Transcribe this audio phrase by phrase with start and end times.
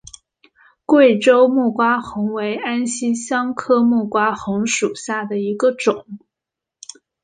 [0.83, 6.07] 贵州木瓜红为安息香科木瓜红属下的一个种。